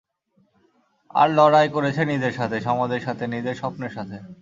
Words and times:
আর 1.15 1.27
লড়াই 1.31 1.67
করেছে 1.69 2.01
নিজের 2.05 2.33
সাথে, 2.33 2.57
সমাজের 2.61 3.01
সাথে, 3.01 3.23
নিজের 3.27 3.55
স্বপ্নের 3.55 3.91
সাথে। 3.91 4.17